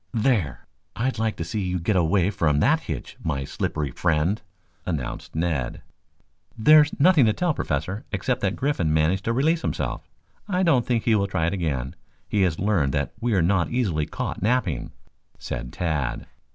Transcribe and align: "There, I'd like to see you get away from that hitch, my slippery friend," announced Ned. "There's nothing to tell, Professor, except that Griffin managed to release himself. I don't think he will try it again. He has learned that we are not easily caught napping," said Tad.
"There, 0.15 0.65
I'd 0.95 1.19
like 1.19 1.35
to 1.35 1.43
see 1.43 1.61
you 1.61 1.77
get 1.79 1.95
away 1.95 2.31
from 2.31 2.59
that 2.59 2.79
hitch, 2.79 3.17
my 3.23 3.43
slippery 3.45 3.91
friend," 3.91 4.41
announced 4.83 5.35
Ned. 5.35 5.83
"There's 6.57 6.99
nothing 6.99 7.27
to 7.27 7.33
tell, 7.33 7.53
Professor, 7.53 8.03
except 8.11 8.41
that 8.41 8.55
Griffin 8.55 8.91
managed 8.95 9.25
to 9.25 9.31
release 9.31 9.61
himself. 9.61 10.09
I 10.47 10.63
don't 10.63 10.87
think 10.87 11.03
he 11.03 11.13
will 11.13 11.27
try 11.27 11.45
it 11.45 11.53
again. 11.53 11.95
He 12.27 12.41
has 12.41 12.57
learned 12.57 12.93
that 12.95 13.13
we 13.19 13.35
are 13.35 13.43
not 13.43 13.69
easily 13.69 14.07
caught 14.07 14.41
napping," 14.41 14.91
said 15.37 15.71
Tad. 15.71 16.25